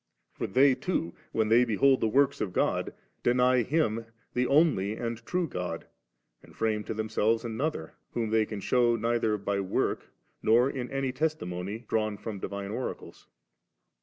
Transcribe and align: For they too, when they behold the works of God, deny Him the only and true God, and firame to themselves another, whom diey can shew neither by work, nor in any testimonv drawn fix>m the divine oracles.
For 0.33 0.47
they 0.47 0.73
too, 0.73 1.13
when 1.31 1.49
they 1.49 1.63
behold 1.63 2.01
the 2.01 2.07
works 2.07 2.41
of 2.41 2.53
God, 2.53 2.91
deny 3.21 3.61
Him 3.61 4.07
the 4.33 4.47
only 4.47 4.93
and 4.95 5.23
true 5.27 5.47
God, 5.47 5.85
and 6.41 6.55
firame 6.55 6.83
to 6.87 6.95
themselves 6.95 7.45
another, 7.45 7.93
whom 8.13 8.31
diey 8.31 8.47
can 8.49 8.61
shew 8.61 8.97
neither 8.97 9.37
by 9.37 9.59
work, 9.59 10.07
nor 10.41 10.71
in 10.71 10.89
any 10.89 11.13
testimonv 11.13 11.87
drawn 11.87 12.17
fix>m 12.17 12.39
the 12.41 12.47
divine 12.47 12.71
oracles. 12.71 13.27